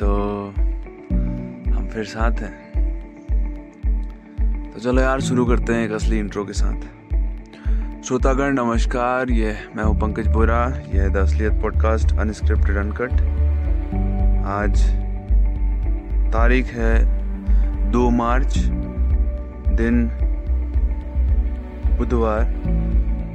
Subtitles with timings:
[0.00, 0.08] तो
[1.76, 2.56] हम फिर साथ हैं।
[4.72, 6.80] तो चलो यार, शुरू करते हैं एक असली इंट्रो के साथ।
[8.04, 13.12] श्रोतागण, नमस्कार। ये मैं हूँ पंकज बोरा। यह है द असलियत पॉडकास्ट अनस्क्रिप्टेड अनकट
[14.46, 14.82] आज
[16.32, 17.06] तारीख है
[17.90, 18.58] दो मार्च,
[19.68, 20.10] दिन
[21.98, 22.54] बुधवार।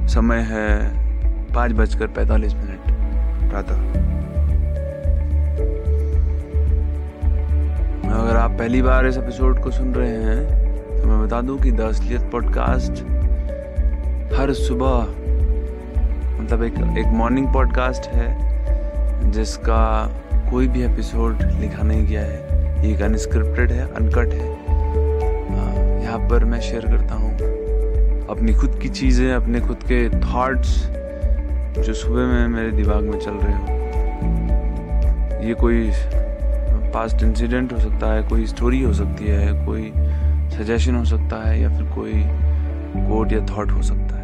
[0.08, 0.92] समय है
[1.54, 2.80] पाँच बजकर पैंतालीस मिनट।
[3.50, 4.02] प्रातः।
[8.12, 11.70] अगर आप पहली बार इस एपिसोड को सुन रहे हैं तो मैं बता दूँ कि
[11.72, 13.02] द असलियत पॉडकास्ट
[14.34, 15.00] हर सुबह
[16.40, 19.82] मतलब एक एक मॉर्निंग पॉडकास्ट है, जिसका
[20.50, 24.50] कोई भी एपिसोड लिखा नहीं गया है। ये एक अनस्क्रिप्टेड है अनकट है।
[26.02, 27.30] यहाँ पर मैं शेयर करता हूँ
[28.28, 30.70] अपनी खुद की चीज़ें, अपने खुद के थॉट्स
[31.78, 33.64] जो सुबह में मेरे दिमाग में चल रहे हो।
[35.46, 35.90] ये कोई
[36.94, 39.92] पास्ट इंसिडेंट हो सकता है, कोई स्टोरी हो सकती है, कोई
[40.48, 42.12] सजेशन हो सकता है, या फिर कोई
[43.08, 44.22] कोट या थॉट हो सकता है।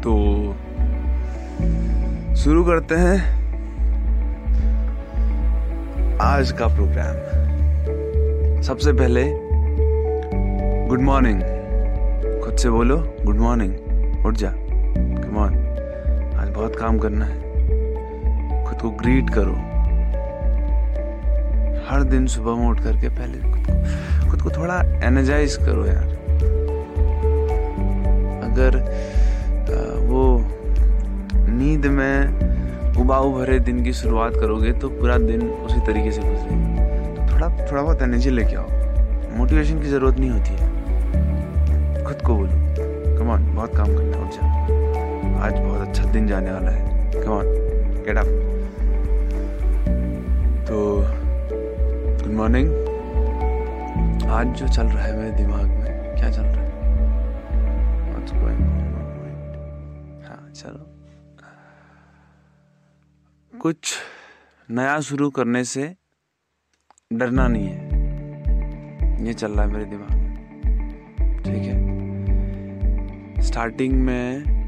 [0.00, 0.12] तो
[2.36, 3.16] शुरू करते हैं
[6.20, 9.24] आज का प्रोग्राम सबसे पहले
[10.88, 11.40] गुड मॉर्निंग
[12.44, 15.52] खुद से बोलो गुड मॉर्निंग उठ जा। आज
[16.54, 19.54] बहुत काम करना है। खुद को ग्रीट करो।
[21.88, 26.12] हर दिन सुबह में उठ करके पहले खुद को खुद को थोड़ा एनर्जाइज करो यार।
[28.44, 28.78] अगर
[30.04, 30.24] वो
[31.50, 36.86] नींद में उबाऊ भरे दिन की शुरुआत करोगे तो पूरा दिन उसी तरीके से गुजरेगा।
[37.14, 42.34] तो थोड़ा थोड़ा बहुत एनर्जी लेके आओ। मोटिवेशन की ज़रूरत नहीं होती है। खुद को
[42.34, 44.83] बोलो। कम ऑन बहुत काम करना उठ जा।
[45.44, 47.46] आज बहुत अच्छा दिन जाने वाला है। कम ऑन
[48.06, 48.26] गेट अप
[50.68, 50.76] तो
[52.22, 52.68] गुड मॉर्निंग
[54.28, 56.70] आज जो चल रहा है मेरे दिमाग में, क्या चल रहा है?
[58.12, 58.78] What's going on?
[60.26, 60.82] हाँ चलो।
[63.60, 63.94] कुछ
[64.70, 65.94] नया शुरू करने से
[67.12, 67.78] डरना नहीं है।
[69.26, 70.34] ये चल रहा है मेरे दिमाग में।
[71.42, 71.76] ठीक है।
[73.42, 74.63] स्टार्टिंग में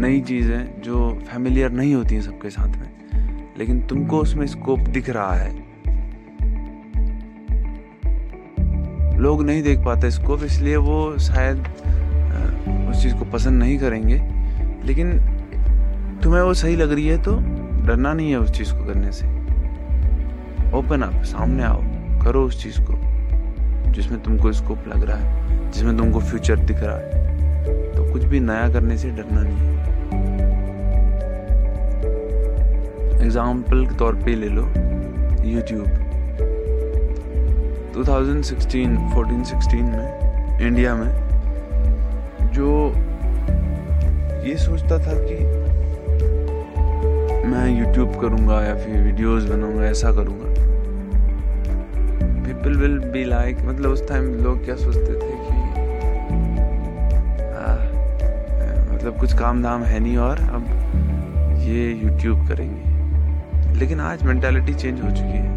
[0.00, 5.10] नई चीज़ें जो फैमिलियर नहीं होती हैं सबके साथ में, लेकिन तुमको उसमें स्कोप दिख
[5.10, 5.58] रहा है।
[9.18, 11.58] लोग नहीं देख पाते स्कोप इसलिए वो शायद
[12.90, 14.16] उस चीज़ को पसंद नहीं करेंगे।
[14.84, 15.12] लेकिन
[16.22, 17.36] तुम्हें वो सही लग रही है तो
[17.86, 19.26] डरना नहीं है उस चीज़ को करने से।
[20.78, 21.82] ओपन अप सामने आओ,
[22.22, 22.98] करो उस चीज़ को,
[23.92, 27.28] जिसमें तुमको स्कोप लग रहा है, जिसमें तुमको फ्यूचर दिख रहा है।
[27.94, 29.89] तो कुछ भी नया करने से डरना नहीं है।
[33.22, 34.64] एग्ज़ाम्पल के तौर पे ले लो
[35.46, 35.86] यूट्यूब
[37.94, 41.10] 2016 14 16 में इंडिया में
[42.54, 42.68] जो
[44.44, 45.38] ये सोचता था कि
[47.46, 50.48] मैं यूट्यूब करूँगा या फिर वीडियोस बनाऊँगा ऐसा करूँगा।
[52.44, 55.56] पीपल विल बी लाइक मतलब उस टाइम लोग क्या सोचते थे कि
[57.52, 57.62] आ,
[58.92, 60.62] मतलब कुछ काम धाम है नहीं और अब
[61.60, 62.79] ये यूट्यूब करेंगे।
[63.80, 65.48] लेकिन आज मेंटालिटी चेंज हो चुकी है।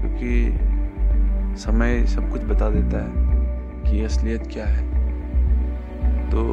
[0.00, 0.58] क्योंकि
[1.58, 3.10] समय सब कुछ बता देता है
[3.82, 4.82] कि असलियत क्या है।
[6.30, 6.52] तो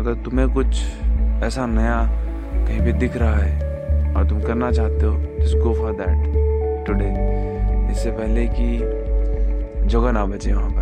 [0.00, 0.82] अगर तुम्हें कुछ
[1.42, 1.96] ऐसा नया
[2.66, 7.08] कहीं भी दिख रहा है और तुम करना चाहते हो just go for that today
[7.92, 8.78] इससे पहले कि
[9.88, 10.79] जगह ना बचे वहाँ पर।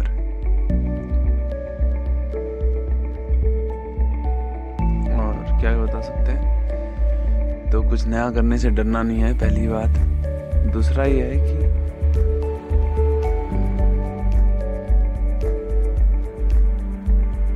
[7.73, 9.99] तो कुछ नया करने से डरना नहीं है, पहली बात।
[10.73, 11.57] दूसरा ये है कि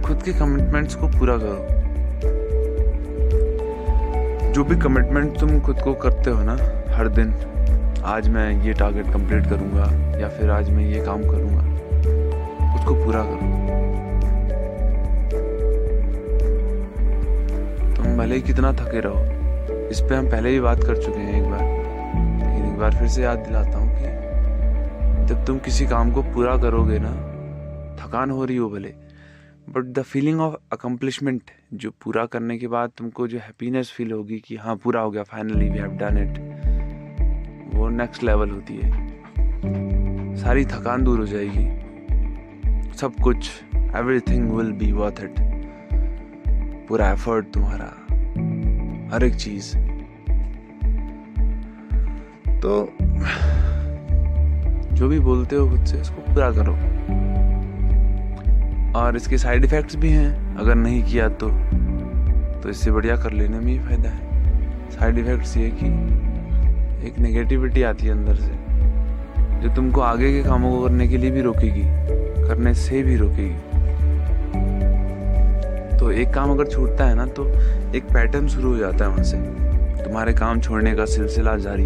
[0.02, 1.80] खुद के कमिटमेंट्स को पूरा करो।
[4.52, 6.56] जो भी कमिटमेंट तुम खुद को करते हो ना,
[6.96, 7.34] हर दिन,
[8.04, 9.84] आज मैं ये टारगेट कंप्लीट करूँगा,
[10.20, 11.62] या फिर आज मैं ये काम करूँगा
[12.74, 13.46] उसको पूरा करो।
[17.94, 19.41] तुम भले ही कितना थके रहो
[19.92, 23.08] इस पे हम पहले ही बात कर चुके हैं एक बार। लेकिन एक बार फिर
[23.08, 27.10] से याद दिलाता हूँ कि जब तुम किसी काम को पूरा करोगे ना,
[28.00, 28.94] थकान हो रही हो भले
[29.68, 34.38] but the feeling of accomplishment जो पूरा करने के बाद तुमको जो हैप्पीनेस फील होगी
[34.38, 38.90] कि हाँ पूरा हो गया finally we have done it वो नेक्स्ट लेवल होती है।
[40.36, 41.66] सारी थकान दूर हो जाएगी।
[42.96, 45.34] सब कुछ everything will be worth it
[46.88, 47.92] पूरा एफर्ट तुम्हारा।
[49.12, 49.76] हर एक चीज़
[52.60, 52.88] तो
[54.92, 56.72] जो भी बोलते हो खुद से, इसको पूरा करो।
[58.98, 61.48] और इसके साइड इफेक्ट्स भी हैं, अगर नहीं किया तो।
[62.60, 65.86] तो इससे बढ़िया कर लेने में ही फ़ायदा है। साइड इफेक्ट्स ये कि
[67.06, 68.52] एक नेगेटिविटी आती है अंदर से,
[69.62, 71.84] जो तुमको आगे के कामों को करने के लिए भी रोकेगी,
[72.46, 73.71] करने से भी रोकेगी।
[76.02, 77.44] तो एक काम अगर छूटता है ना तो
[77.96, 79.36] एक पैटर्न शुरू हो जाता है वहाँ से
[80.02, 81.84] तुम्हारे काम छोड़ने का सिलसिला जारी।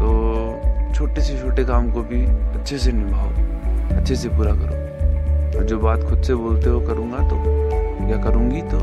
[0.00, 0.08] तो
[0.94, 3.28] छोटे से छोटे काम को भी अच्छे से निभाओ,
[3.96, 7.36] अच्छे से पूरा करो। और जो बात खुद से बोलते हो करूँगा तो
[8.10, 8.78] या करूँगी तो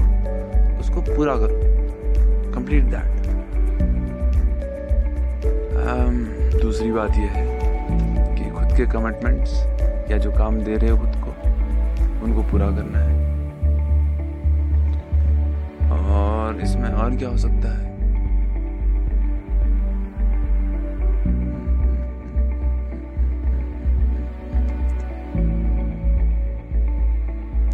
[0.79, 3.27] उसको पूरा करो। कंप्लीट दैट
[6.61, 7.45] दूसरी बात यह है
[8.35, 9.51] कि खुद के कमिटमेंट्स
[10.11, 11.18] या जो काम दे रहे हो खुद
[12.23, 13.27] उनको पूरा करना है।
[15.91, 17.87] और इसमें और क्या हो सकता है?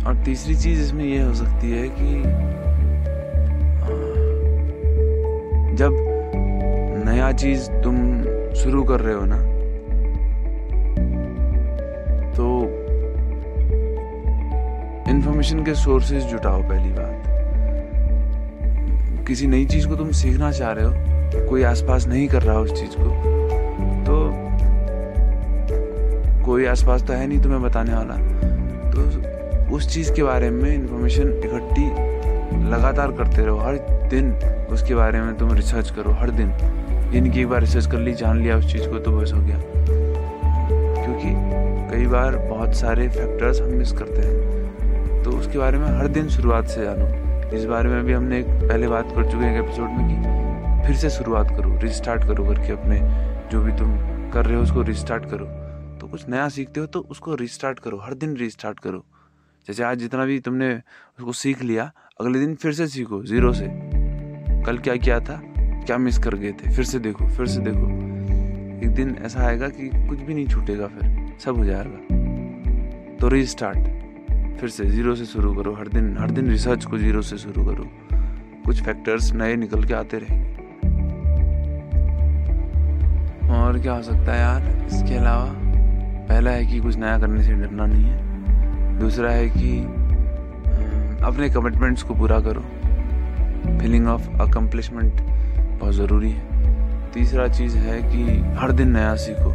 [0.07, 2.21] और तीसरी चीज़ इसमें यह हो सकती है कि
[5.75, 5.92] जब
[7.06, 7.95] नया चीज़ तुम
[8.56, 9.39] शुरू कर रहे हो ना
[15.25, 17.24] इंफॉर्मेशन के सोर्सेज जुटाओ, पहली बात।
[19.27, 20.92] किसी नई चीज़ को तुम सीखना चाह रहे हो,
[21.50, 23.06] कोई आसपास नहीं कर रहा उस चीज़ को
[24.06, 24.18] तो
[26.45, 28.16] कोई आसपास तो है नहीं तुम्हें बताने वाला।
[28.92, 31.89] तो उस चीज़ के बारे में इंफॉर्मेशन इकट्ठी
[32.69, 33.75] लगातार करते रहो, हर
[34.10, 34.31] दिन
[34.71, 36.51] उसके बारे में तुम रिसर्च करो, हर दिन।
[37.12, 39.42] दिन की एक बार रिसर्च कर ली, जान लिया उस चीज़ को तो बस हो
[39.42, 39.60] गया।
[41.04, 41.30] क्योंकि
[41.92, 44.44] कई बार बहुत सारे फैक्टर्स हम मिस करते हैं।
[45.25, 48.45] तो उसके बारे में हर दिन शुरुआत से जानो। इस बारे में भी हमने एक
[48.48, 52.72] पहले बात कर चुके हैं एपिसोड में कि फिर से शुरुआत करो रिस्टार्ट करो करके
[52.72, 53.00] अपने
[53.51, 53.95] जो भी तुम
[54.31, 55.45] कर रहे हो उसको रिस्टार्ट करो।
[56.00, 59.04] तो कुछ नया सीखते हो तो उसको रिस्टार्ट करो, हर दिन रिस्टार्ट करो।
[59.68, 60.74] जैसे आज जितना भी तुमने
[61.19, 63.68] उसको सीख लिया, अगले दिन फिर से सीखो ज़ीरो से।
[64.66, 65.42] कल क्या किया था?
[65.57, 66.75] क्या मिस कर गए थे?
[66.75, 67.89] फिर से देखो, फिर से देखो।
[68.88, 74.05] एक दिन ऐसा आएगा कि कुछ भी नहीं छूटेगा फिर, सब हो जाएगा। तो रीस्टार्ट
[74.60, 77.66] फिर से ज़ीरो से शुरू करो। हर दिन हर दिन रिसर्च को ज़ीरो से शुरू
[77.66, 77.88] करो।
[78.66, 80.56] कुछ फैक्टर्स नए निकल के आते रहेंगे।
[83.54, 84.86] और क्या हो सकता है यार?
[84.86, 85.54] इसके अलावा,
[86.30, 89.80] पहला है कि कुछ नया करने से डरना नहीं है। दूसरा है कि
[91.25, 92.62] अपने कमिटमेंट्स को पूरा करो।
[93.80, 95.13] फीलिंग ऑफ़ अकम्पलिशमेंट
[95.80, 96.44] बहुत ज़रूरी है।
[97.12, 99.54] तीसरा चीज़ है कि हर दिन नया सीखो।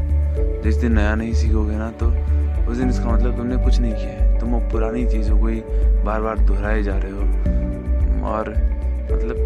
[0.63, 2.07] जिस दिन नया नहीं सीखोगे ना तो
[2.71, 5.63] उस दिन इसका मतलब तुमने कुछ नहीं किया है। तुम वो पुरानी चीज़ों को ही
[6.05, 7.23] बार बार दोहराए जा रहे हो।
[8.27, 8.51] और
[9.13, 9.37] मतलब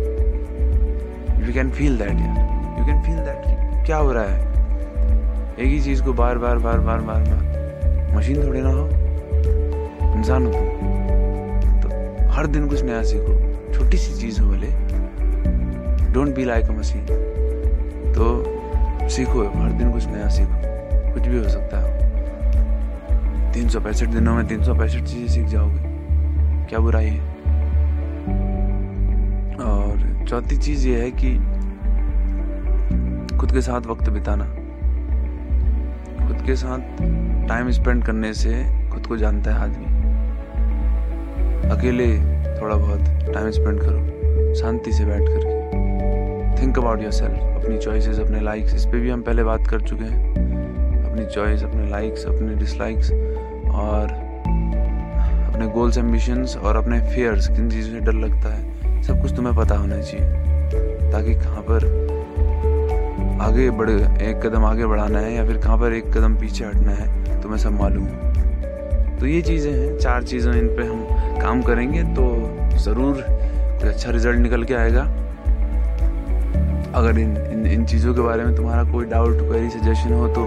[1.46, 4.48] यू कैन फील दैट यार यू कैन फील दैट क्या हो रहा है?
[5.58, 8.88] एक ही चीज़ को बार बार बार बार बार बार। मशीन थोड़ी ना हो।
[10.16, 10.52] इंसान हो
[11.82, 11.88] तो
[12.32, 14.66] हर दिन कुछ नया सीखो। छोटी सी चीज़ हो भले।
[16.12, 17.06] Don't be like a machine
[18.14, 18.44] तो
[19.08, 20.60] सीखो, हर दिन कुछ नया सीखो।
[21.14, 21.93] कुछ भी हो सकता है।
[23.54, 25.80] तीन सौ पैंसठ दिनों में तीन सौ पैंसठ चीज़ें सीख जाओगे।
[26.68, 27.20] क्या बुराई है?
[29.60, 31.30] और चौथी चीज़ ये है कि
[33.36, 34.44] खुद के साथ वक्त बिताना।
[36.26, 36.80] खुद के साथ
[37.48, 38.52] टाइम स्पेंड करने से
[38.90, 39.92] खुद को जानता है आदमी।
[41.70, 42.08] अकेले
[42.60, 43.00] थोड़ा बहुत
[43.34, 48.74] टाइम स्पेंड करो, शांति से बैठ करके। थिंक अबाउट योर सेल्फ अपनी चॉइसेस अपने लाइक्स
[48.74, 50.32] इस पर भी हम पहले बात कर चुके हैं।
[51.04, 53.10] अपनी चॉइस अपने लाइक्स अपने डिसलाइक्स
[53.74, 54.12] और
[55.44, 59.54] अपने गोल्स एम्बिशंस और अपने फेयर्स किन चीज़ों से डर लगता है, सब कुछ तुम्हें
[59.56, 61.86] पता होना चाहिए। ताकि कहाँ पर
[63.42, 66.92] आगे बढ़, एक कदम आगे बढ़ाना है या फिर कहाँ पर एक कदम पीछे हटना
[66.92, 68.06] है, तुम्हें सब मालूम
[69.18, 72.24] तो ये चीज़ें हैं, चार चीज़ें इन पर हम काम करेंगे तो
[72.84, 73.20] ज़रूर
[73.84, 75.04] अच्छा रिज़ल्ट निकल के आएगा।
[76.94, 80.46] अगर इन इन, इन चीज़ों के बारे में तुम्हारा कोई डाउट क्वेरी सजेशन हो तो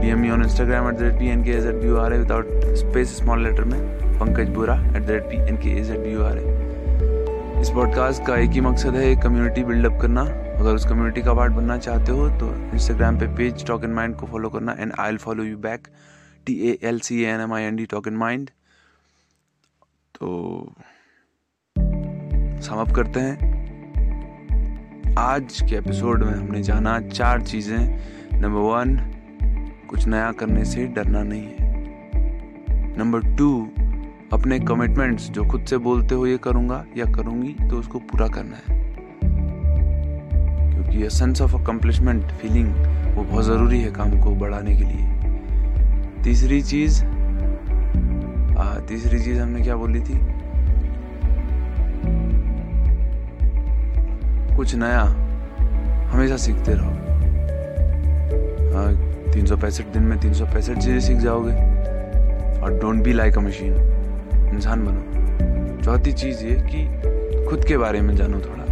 [0.00, 2.18] D M on Instagram at the rate P N K H at B R A
[2.18, 3.80] without space small letter में
[4.18, 8.26] Pankaj Bura at the rate P N K H at B R A इस podcast
[8.26, 10.22] का एक ही मकसद है community buildup करना।
[10.54, 14.16] अगर उस community का पार्ट बनना चाहते हो तो इंस्टाग्राम पे पेज टॉक इन माइंड
[14.16, 15.88] को फॉलो करना and I follow you back
[16.46, 18.50] T A L C N M I N D talk in mind
[20.14, 20.28] तो
[22.66, 23.63] समअप करते हैं।
[25.18, 28.40] आज के एपिसोड में हमने जाना चार चीज़ें.
[28.40, 28.96] नंबर वन
[29.90, 32.96] कुछ नया करने से डरना नहीं है.
[32.98, 33.68] नंबर टू
[34.32, 38.56] अपने कमिटमेंट्स जो खुद से बोलते हो ये करूँगा या करूँगी तो उसको पूरा करना
[38.56, 38.78] है.
[40.74, 42.74] क्योंकि ये सेंस ऑफ़ अकम्पलिशमेंट फीलिंग
[43.16, 46.22] वो बहुत ज़रूरी है काम को बढ़ाने के लिए.
[46.24, 47.04] तीसरी चीज़
[48.88, 50.33] तीसरी चीज़ हमने क्या बोली थी?
[54.56, 55.00] कुछ नया
[56.10, 56.90] हमेशा सीखते रहो।
[58.74, 58.92] हाँ
[59.32, 61.52] तीन सौ पैंसठ दिन में तीन सौ पैंसठ चीज़ें सीख जाओगे।
[62.60, 63.74] और don't be like a machine
[64.54, 68.64] इंसान बनो। चौथी चीज़ ये कि खुद के बारे में जानो थोड़ा।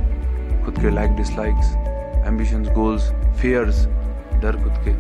[0.65, 1.75] खुद के likes dislikes
[2.27, 3.11] ambitions goals
[3.41, 3.87] fears
[4.35, 4.95] डर खुद के।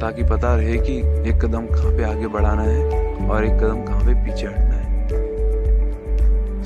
[0.00, 0.96] ताकि पता रहे कि
[1.30, 4.81] एक कदम कहाँ पे आगे बढ़ाना है और एक कदम कहाँ पे पीछे हटना है।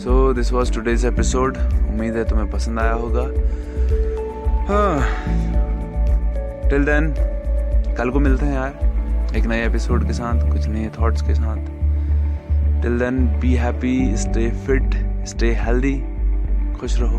[0.06, 3.36] So this was today's episode उम्मीद है तुम्हें पसंद आया होगा। टिल
[4.68, 5.00] हाँ।
[6.84, 7.14] देन
[7.94, 11.56] कल को मिलते हैं यार। एक नए एपिसोड के साथ, कुछ नए थॉट्स के साथ।
[12.82, 14.94] Till then be happy stay fit
[15.26, 16.04] stay healthy
[16.80, 17.18] खुश रहो।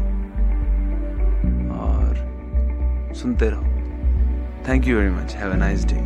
[1.79, 2.15] और
[3.15, 3.63] सुनते रहो।
[4.70, 6.00] Thank you very much have a nice day